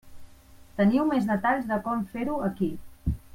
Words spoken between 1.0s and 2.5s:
més detalls de com fer-ho